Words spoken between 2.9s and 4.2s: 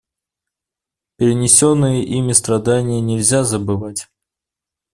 нельзя забывать.